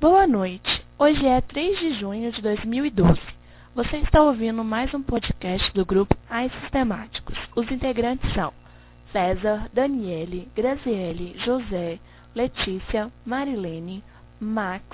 [0.00, 0.82] Boa noite.
[0.98, 3.20] Hoje é 3 de junho de 2012.
[3.74, 7.36] Você está ouvindo mais um podcast do grupo Ais Sistemáticos.
[7.54, 8.50] Os integrantes são
[9.12, 11.98] César, Daniele, Graziele, José,
[12.34, 14.02] Letícia, Marilene,
[14.40, 14.84] Max,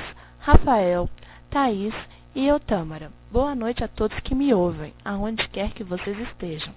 [0.41, 1.09] Rafael,
[1.51, 1.95] Thaís
[2.35, 3.13] e eu, Tâmara.
[3.31, 6.75] Boa noite a todos que me ouvem, aonde quer que vocês estejam.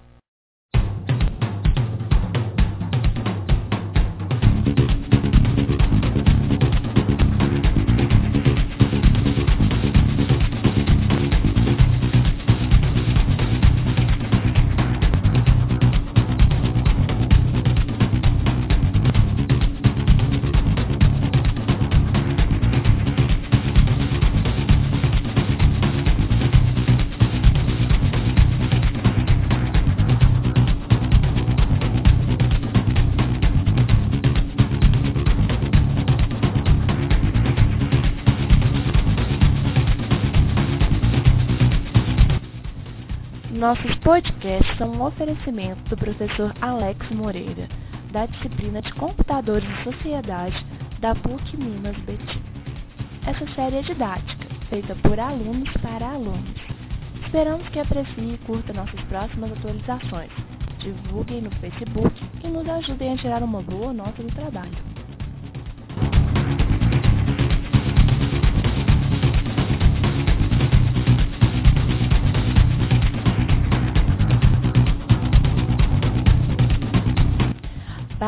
[43.59, 47.67] Nossos podcasts são um oferecimento do professor Alex Moreira,
[48.09, 50.65] da disciplina de Computadores e Sociedade
[51.01, 52.41] da PUC Minas Betim.
[53.27, 56.55] Essa série é didática, feita por alunos para alunos.
[57.25, 60.31] Esperamos que aprecie e curta nossas próximas atualizações.
[60.77, 64.88] Divulguem no Facebook e nos ajudem a tirar uma boa nota do trabalho.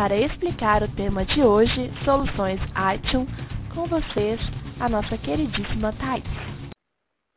[0.01, 2.59] Para explicar o tema de hoje, Soluções
[2.95, 3.29] iTunes,
[3.71, 4.41] com vocês,
[4.79, 6.23] a nossa queridíssima Thaís.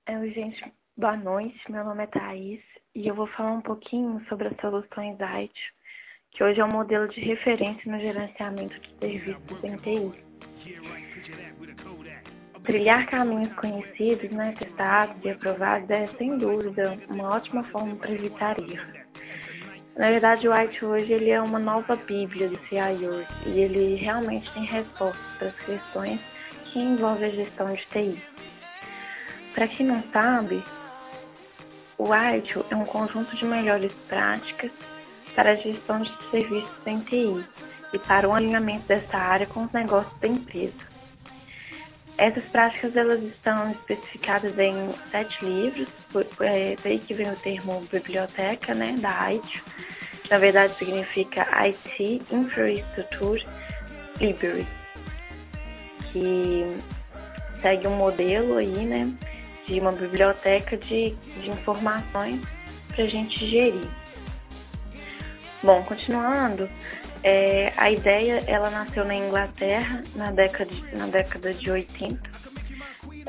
[0.09, 1.61] Oi, gente, boa noite.
[1.71, 2.63] Meu nome é Thaís
[2.95, 5.53] e eu vou falar um pouquinho sobre as soluções iTunes,
[6.31, 10.25] que hoje é um modelo de referência no gerenciamento de serviços em TI.
[12.65, 18.59] Trilhar caminhos conhecidos, né, testados e aprovados é, sem dúvida, uma ótima forma para evitar
[18.59, 19.05] erros.
[19.97, 24.51] Na verdade, o White hoje ele é uma nova bíblia do CIO e ele realmente
[24.53, 26.21] tem respostas para as questões
[26.65, 28.23] que envolvem a gestão de TI.
[29.55, 30.65] Para quem não sabe,
[31.97, 34.73] o White é um conjunto de melhores práticas
[35.37, 37.47] para a gestão de serviços em TI
[37.93, 40.94] e para o alinhamento dessa área com os negócios da empresa.
[42.17, 45.89] Essas práticas elas estão especificadas em sete livros,
[46.41, 49.63] é daí que vem o termo biblioteca, né, da IT,
[50.23, 53.45] que na verdade significa IT Infrastructure
[54.21, 54.67] Library,
[56.13, 56.79] que
[57.61, 59.13] segue um modelo aí, né,
[59.67, 62.41] de uma biblioteca de, de informações
[62.95, 63.89] para a gente gerir.
[65.65, 66.71] Bom, continuando,
[67.25, 72.21] é, a ideia ela nasceu na Inglaterra na década, de, na década de 80,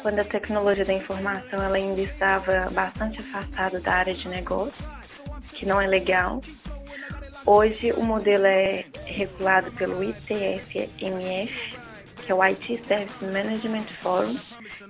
[0.01, 4.85] quando a tecnologia da informação ela ainda estava bastante afastada da área de negócio,
[5.53, 6.41] que não é legal.
[7.45, 11.79] Hoje o modelo é regulado pelo ITF-MF,
[12.25, 14.37] que é o IT Service Management Forum,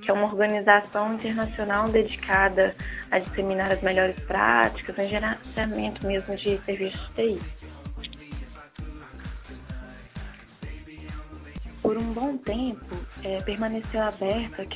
[0.01, 2.75] que é uma organização internacional dedicada
[3.11, 7.64] a disseminar as melhores práticas em gerenciamento mesmo de serviços de TI.
[11.95, 14.67] Por um bom tempo, é, permaneceu aberta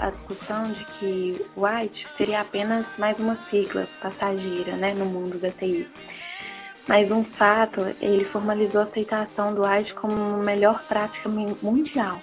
[0.00, 5.50] a discussão de que White seria apenas mais uma sigla passageira né, no mundo da
[5.52, 5.88] TI.
[6.86, 12.20] Mas um fato, ele formalizou a aceitação do White como melhor prática mundial,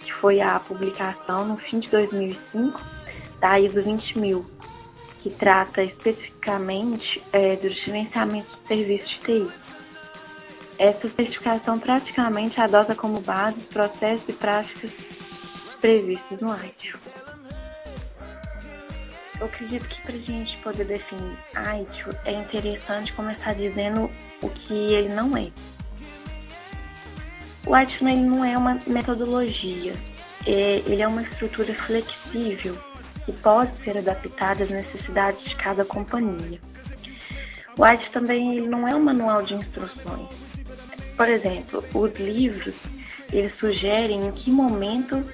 [0.00, 2.80] que foi a publicação no fim de 2005
[3.38, 4.46] da ISO 20000,
[5.22, 9.63] que trata especificamente é, do gerenciamento de serviços de TI.
[10.78, 14.90] Essa certificação praticamente adota como base os processos e práticas
[15.80, 16.98] previstos no ITIL.
[19.38, 24.10] Eu acredito que para a gente poder definir ITIL é interessante começar dizendo
[24.42, 25.50] o que ele não é.
[27.66, 29.94] O ITIL ele não é uma metodologia,
[30.46, 32.76] é, ele é uma estrutura flexível
[33.24, 36.60] que pode ser adaptada às necessidades de cada companhia.
[37.78, 40.43] O ITIL também ele não é um manual de instruções,
[41.16, 42.74] por exemplo, os livros,
[43.32, 45.24] eles sugerem em que momento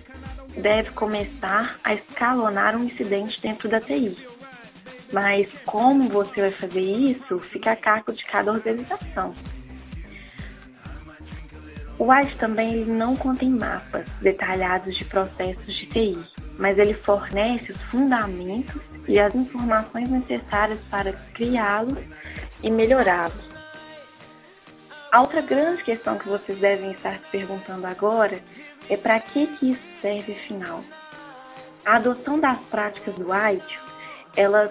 [0.61, 4.17] deve começar a escalonar um incidente dentro da TI.
[5.13, 9.35] Mas como você vai fazer isso, fica a cargo de cada organização.
[11.99, 16.19] O WISE também ele não contém mapas detalhados de processos de TI,
[16.59, 21.99] mas ele fornece os fundamentos e as informações necessárias para criá-los
[22.63, 23.50] e melhorá-los.
[25.13, 28.41] A outra grande questão que vocês devem estar se perguntando agora
[28.89, 30.85] é para que, que isso serve afinal?
[31.85, 33.79] A adoção das práticas do White,
[34.37, 34.71] elas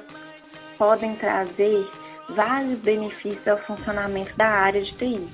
[0.77, 1.85] podem trazer
[2.29, 5.29] vários benefícios ao funcionamento da área de TI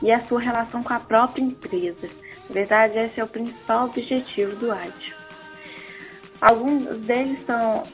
[0.00, 2.08] e a sua relação com a própria empresa.
[2.48, 5.14] Na verdade, esse é o principal objetivo do White.
[6.40, 7.86] Alguns deles são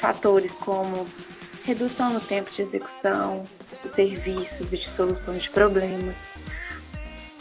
[0.00, 1.08] fatores como
[1.64, 3.48] redução no tempo de execução
[3.94, 6.14] serviços e de solução de problemas,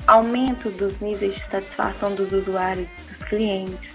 [0.07, 3.89] aumento dos níveis de satisfação dos usuários e dos clientes,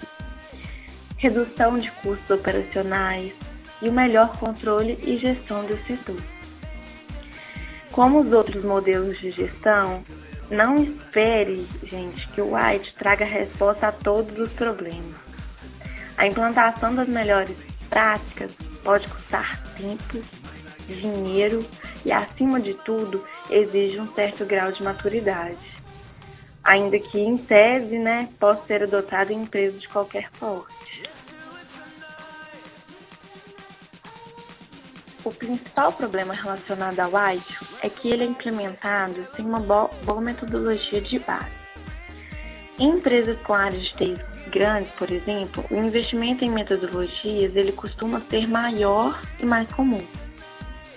[1.17, 3.33] redução de custos operacionais
[3.81, 6.21] e o melhor controle e gestão do setor.
[7.91, 10.03] Como os outros modelos de gestão,
[10.49, 15.15] não espere, gente, que o White traga resposta a todos os problemas.
[16.17, 17.55] A implantação das melhores
[17.89, 18.51] práticas
[18.83, 20.23] pode custar tempo,
[20.87, 21.65] dinheiro
[22.05, 25.81] e, acima de tudo, exige um certo grau de maturidade.
[26.63, 31.11] Ainda que, em tese, né, possa ser adotado em empresas de qualquer porte.
[35.23, 40.99] O principal problema relacionado ao White é que ele é implementado sem uma boa metodologia
[41.01, 41.61] de base.
[42.79, 48.21] Em empresas com áreas de TI grandes, por exemplo, o investimento em metodologias ele costuma
[48.29, 50.05] ser maior e mais comum.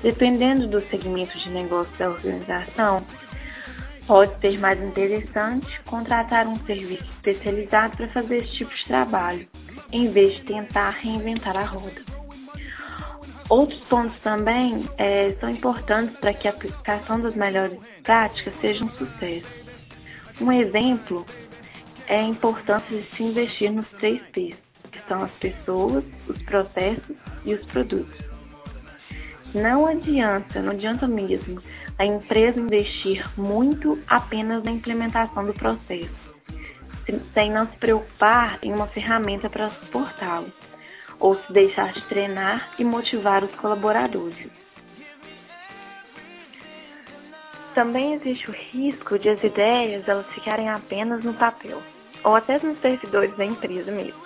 [0.05, 3.07] Dependendo do segmento de negócio da organização,
[4.07, 9.49] pode ser mais interessante contratar um serviço especializado para fazer esse tipo de trabalho,
[9.91, 12.03] em vez de tentar reinventar a roda.
[13.49, 18.91] Outros pontos também é, são importantes para que a aplicação das melhores práticas seja um
[18.91, 19.47] sucesso.
[20.39, 21.25] Um exemplo
[22.09, 24.59] é a importância de se investir nos três P's,
[24.93, 27.17] que são as pessoas, os processos
[27.47, 28.34] e os produtos.
[29.55, 31.63] Não adianta, não adianta mesmo
[31.97, 36.35] a empresa investir muito apenas na implementação do processo,
[37.33, 40.53] sem não se preocupar em uma ferramenta para suportá-lo,
[41.21, 44.51] ou se deixar de treinar e motivar os colaboradores.
[47.77, 51.81] Também existe o risco de as ideias elas ficarem apenas no papel
[52.25, 54.21] ou até nos servidores da empresa mesmo,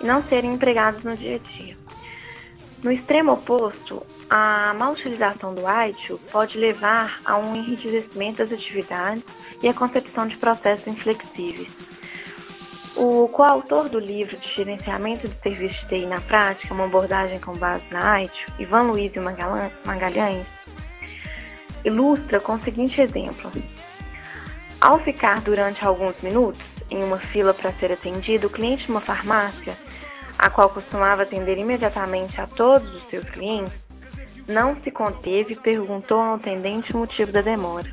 [0.00, 1.76] e não serem empregados no dia a dia.
[2.84, 9.24] No extremo oposto, a má utilização do ITIL pode levar a um enriquecimento das atividades
[9.60, 11.68] e a concepção de processos inflexíveis.
[12.96, 17.56] O coautor do livro de Gerenciamento de Serviços de TI na Prática, uma abordagem com
[17.56, 19.12] base na ITIL, Ivan Luiz
[19.84, 20.46] Magalhães,
[21.84, 23.50] ilustra com o seguinte exemplo.
[24.80, 29.00] Ao ficar durante alguns minutos em uma fila para ser atendido, o cliente de uma
[29.00, 29.76] farmácia,
[30.38, 33.79] a qual costumava atender imediatamente a todos os seus clientes,
[34.50, 37.88] não se conteve e perguntou ao atendente o motivo da demora.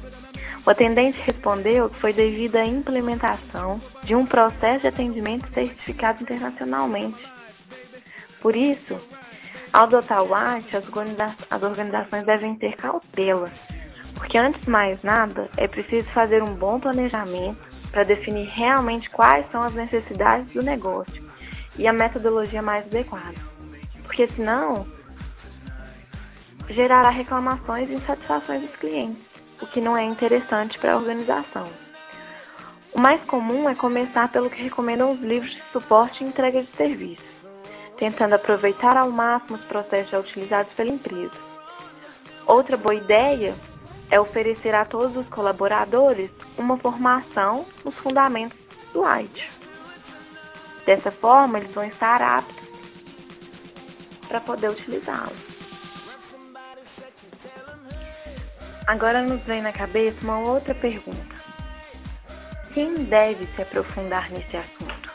[0.66, 7.18] O atendente respondeu que foi devido à implementação de um processo de atendimento certificado internacionalmente.
[8.42, 9.00] Por isso,
[9.72, 10.66] ao adotar o AT,
[11.50, 13.50] as organizações devem ter cautela,
[14.16, 17.62] porque antes de mais nada, é preciso fazer um bom planejamento
[17.92, 21.26] para definir realmente quais são as necessidades do negócio
[21.78, 23.38] e a metodologia mais adequada.
[24.04, 24.86] Porque senão
[26.70, 29.24] gerará reclamações e insatisfações dos clientes,
[29.62, 31.70] o que não é interessante para a organização.
[32.94, 36.72] O mais comum é começar pelo que recomendam os livros de suporte e entrega de
[36.76, 37.26] serviços,
[37.98, 41.36] tentando aproveitar ao máximo os processos já utilizados pela empresa.
[42.46, 43.56] Outra boa ideia
[44.10, 48.58] é oferecer a todos os colaboradores uma formação nos fundamentos
[48.94, 49.52] do IT.
[50.86, 52.68] Dessa forma, eles vão estar aptos
[54.28, 55.57] para poder utilizá-lo.
[58.88, 61.36] Agora nos vem na cabeça uma outra pergunta.
[62.74, 65.12] Quem deve se aprofundar nesse assunto?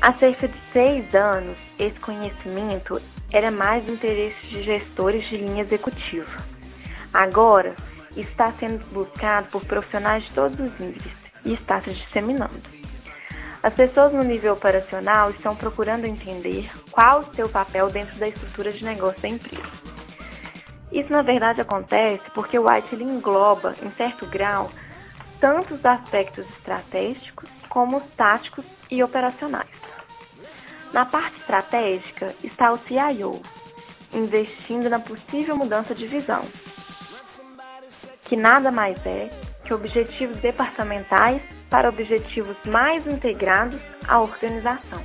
[0.00, 3.00] Há cerca de seis anos, esse conhecimento
[3.32, 6.56] era mais interesse de gestores de linha executiva
[7.16, 7.74] Agora,
[8.14, 12.62] está sendo buscado por profissionais de todos os níveis e está se disseminando.
[13.62, 18.70] As pessoas no nível operacional estão procurando entender qual o seu papel dentro da estrutura
[18.70, 19.95] de negócio da empresa.
[20.92, 24.70] Isso, na verdade, acontece porque o White engloba, em certo grau,
[25.40, 29.68] tanto os aspectos estratégicos como os táticos e operacionais.
[30.92, 33.42] Na parte estratégica está o CIO,
[34.12, 36.44] investindo na possível mudança de visão,
[38.24, 39.28] que nada mais é
[39.64, 45.02] que objetivos departamentais para objetivos mais integrados à organização.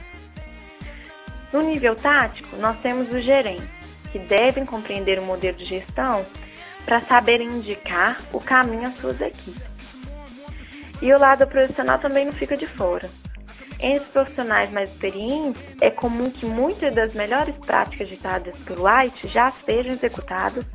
[1.52, 3.81] No nível tático, nós temos os gerentes,
[4.12, 6.26] que devem compreender o modelo de gestão
[6.86, 9.72] para saberem indicar o caminho às suas equipes.
[11.02, 13.10] E o lado profissional também não fica de fora.
[13.80, 19.28] Entre os profissionais mais experientes, é comum que muitas das melhores práticas ditadas pelo White
[19.30, 20.66] já sejam executadas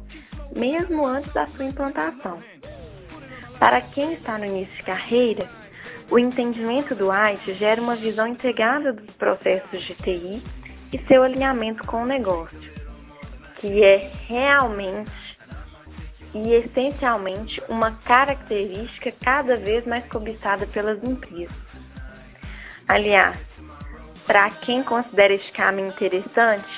[0.55, 2.43] mesmo antes da sua implantação.
[3.59, 5.49] Para quem está no início de carreira,
[6.11, 10.43] o entendimento do White gera uma visão integrada dos processos de TI
[10.93, 12.73] e seu alinhamento com o negócio,
[13.57, 15.11] que é realmente
[16.35, 21.57] e essencialmente uma característica cada vez mais cobiçada pelas empresas.
[22.89, 23.39] Aliás,
[24.27, 26.69] para quem considera este caminho interessante,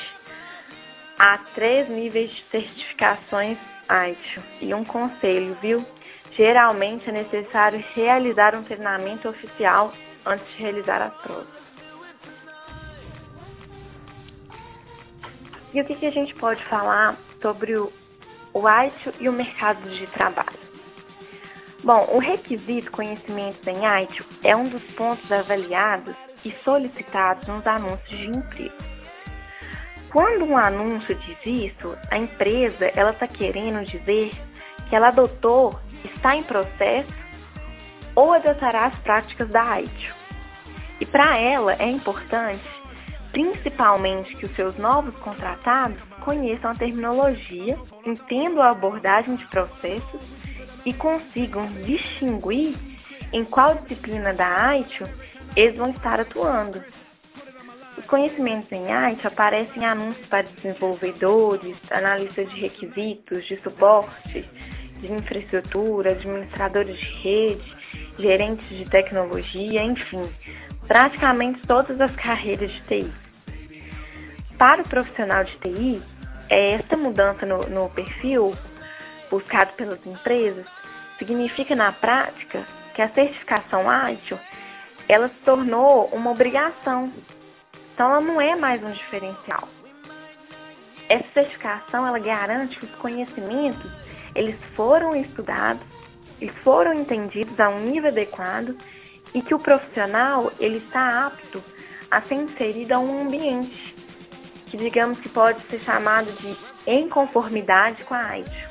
[1.18, 3.58] há três níveis de certificações
[3.88, 5.84] ITIL e um conselho, viu?
[6.32, 9.92] Geralmente é necessário realizar um treinamento oficial
[10.26, 11.67] antes de realizar as provas.
[15.72, 17.92] E o que, que a gente pode falar sobre o,
[18.54, 20.58] o ITIL e o mercado de trabalho?
[21.84, 28.18] Bom, o requisito conhecimentos em ITIL é um dos pontos avaliados e solicitados nos anúncios
[28.18, 28.74] de emprego.
[30.10, 34.32] Quando um anúncio diz isso, a empresa ela está querendo dizer
[34.88, 37.12] que ela adotou, está em processo
[38.14, 40.14] ou adotará as práticas da ITIL.
[41.00, 42.64] E para ela é importante,
[43.32, 50.20] principalmente, que os seus novos contratados conheçam a terminologia, entendam a abordagem de processos
[50.84, 52.76] e consigam distinguir
[53.32, 55.08] em qual disciplina da ITIL
[55.56, 56.82] eles vão estar atuando.
[57.96, 64.48] Os conhecimentos em IT aparecem em anúncios para desenvolvedores, analistas de requisitos, de suporte,
[65.00, 67.76] de infraestrutura, administradores de rede,
[68.18, 70.30] gerentes de tecnologia, enfim,
[70.88, 73.12] praticamente todas as carreiras de TI.
[74.58, 76.02] Para o profissional de TI,
[76.48, 78.56] esta mudança no, no perfil
[79.30, 80.66] buscado pelas empresas
[81.18, 82.64] significa na prática
[82.94, 84.38] que a certificação ITIL
[85.08, 87.12] ela se tornou uma obrigação
[87.98, 89.68] então ela não é mais um diferencial.
[91.08, 93.90] Essa certificação ela garante que os conhecimentos
[94.36, 95.82] eles foram estudados,
[96.40, 98.78] eles foram entendidos a um nível adequado
[99.34, 101.62] e que o profissional ele está apto
[102.10, 103.94] a ser inserido a um ambiente
[104.66, 106.56] que digamos que pode ser chamado de
[106.86, 108.68] em conformidade com a AIDS.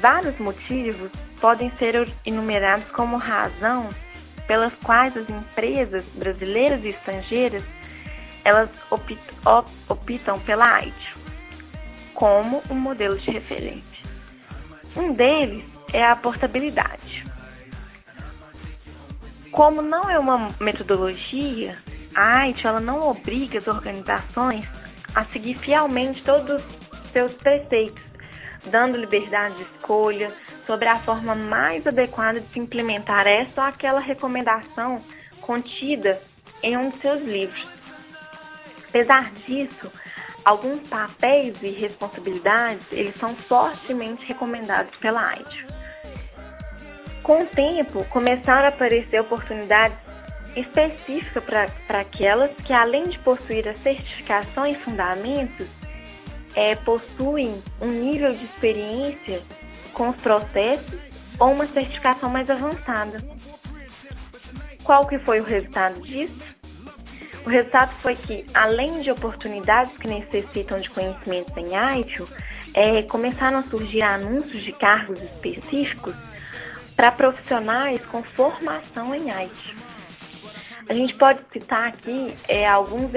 [0.00, 3.90] Vários motivos podem ser enumerados como razão
[4.46, 7.62] pelas quais as empresas brasileiras e estrangeiras
[8.44, 11.14] elas optam, pela AIDS
[12.14, 14.04] como um modelo de referência.
[14.96, 17.24] Um deles é a portabilidade.
[19.54, 21.78] Como não é uma metodologia,
[22.12, 24.66] a AIDS ela não obriga as organizações
[25.14, 28.02] a seguir fielmente todos os seus preceitos,
[28.66, 30.34] dando liberdade de escolha,
[30.66, 35.00] sobre a forma mais adequada de se implementar essa ou aquela recomendação
[35.42, 36.20] contida
[36.60, 37.68] em um de seus livros.
[38.88, 39.92] Apesar disso,
[40.44, 45.83] alguns papéis e responsabilidades eles são fortemente recomendados pela AIDS.
[47.24, 49.96] Com o tempo, começaram a aparecer oportunidades
[50.54, 55.66] específicas para aquelas que, além de possuir a certificação e fundamentos,
[56.54, 59.42] é, possuem um nível de experiência
[59.94, 61.00] com os processos
[61.40, 63.24] ou uma certificação mais avançada.
[64.84, 66.54] Qual que foi o resultado disso?
[67.46, 72.28] O resultado foi que, além de oportunidades que necessitam de conhecimentos em ITIL,
[72.74, 76.14] é, começaram a surgir anúncios de cargos específicos
[76.96, 79.76] para profissionais com formação em ITIL.
[80.88, 83.10] A gente pode citar aqui é, alguns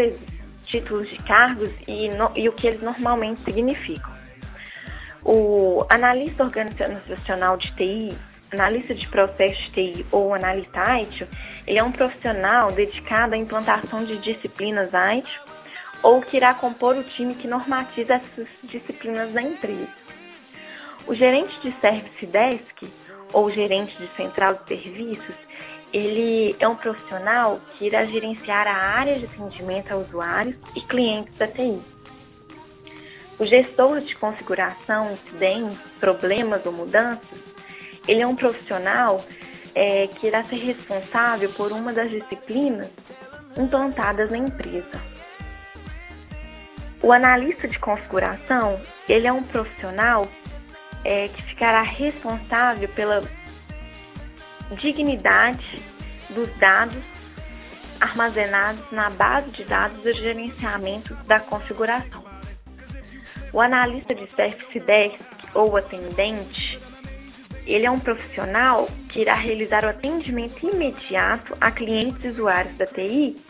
[0.66, 4.16] títulos de cargos e, no, e o que eles normalmente significam.
[5.24, 8.18] O analista organizacional de TI,
[8.52, 11.28] analista de processo de TI ou analista IT,
[11.66, 15.30] ele é um profissional dedicado à implantação de disciplinas IT
[16.04, 19.90] ou que irá compor o time que normatiza essas disciplinas da empresa.
[21.08, 22.90] O gerente de Service Desk
[23.34, 25.36] ou gerente de central de serviços,
[25.94, 31.34] ele é um profissional que irá gerenciar a área de atendimento a usuários e clientes
[31.38, 31.82] da TI.
[33.40, 37.40] O gestor de configuração, incidentes, problemas ou mudanças,
[38.08, 39.24] ele é um profissional
[39.76, 42.90] é, que irá ser responsável por uma das disciplinas
[43.56, 45.02] implantadas na empresa.
[47.02, 50.28] O analista de configuração, ele é um profissional
[51.04, 53.24] é, que ficará responsável pela
[54.80, 55.82] dignidade
[56.30, 57.04] dos dados
[58.00, 62.24] armazenados na base de dados do gerenciamento da configuração.
[63.54, 65.20] O analista de Service Desk
[65.54, 66.80] ou atendente,
[67.66, 72.86] Ele é um profissional que irá realizar o atendimento imediato a clientes e usuários da
[72.88, 73.42] TI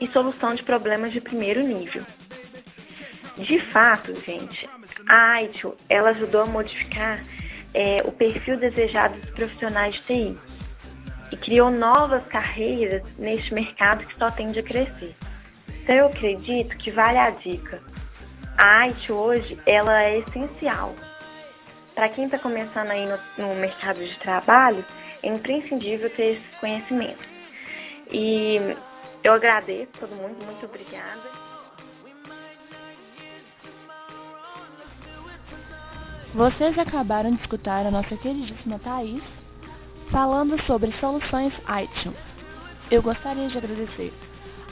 [0.00, 2.04] e solução de problemas de primeiro nível.
[3.38, 4.68] De fato, gente,
[5.08, 7.24] a ITIL, ela ajudou a modificar
[7.72, 10.38] é, o perfil desejado dos profissionais de TI
[11.32, 15.14] e criou novas carreiras neste mercado que só tende a crescer.
[15.82, 17.82] Então eu acredito que vale a dica.
[18.56, 20.94] A arte hoje ela é essencial.
[21.94, 24.84] Para quem está começando aí no, no mercado de trabalho,
[25.22, 27.22] é imprescindível ter esse conhecimento.
[28.10, 28.58] E
[29.22, 31.43] eu agradeço todo mundo, muito obrigada.
[36.34, 39.22] Vocês acabaram de escutar a nossa queridíssima Thaís
[40.10, 42.18] falando sobre soluções iTunes.
[42.90, 44.12] Eu gostaria de agradecer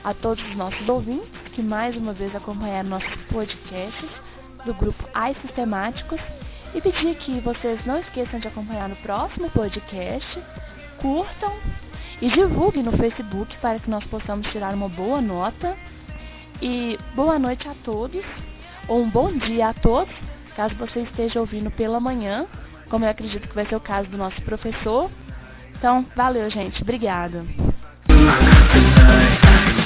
[0.03, 4.11] a todos os nossos ouvintes que mais uma vez acompanharam nossos podcasts
[4.65, 6.21] do grupo iSistemáticos
[6.75, 10.43] e pedir que vocês não esqueçam de acompanhar no próximo podcast,
[11.01, 11.57] curtam
[12.21, 15.77] e divulguem no Facebook para que nós possamos tirar uma boa nota.
[16.61, 18.25] E boa noite a todos,
[18.89, 20.13] ou um bom dia a todos
[20.57, 22.47] Caso você esteja ouvindo pela manhã,
[22.91, 25.11] como eu acredito que vai ser o caso do nosso professor.
[25.79, 26.83] Então, valeu, gente.
[26.83, 27.45] Obrigada.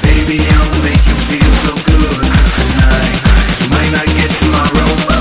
[0.02, 2.20] Baby, I'll make you feel so good
[2.56, 3.62] tonight.
[3.62, 5.15] You might not get tomorrow, but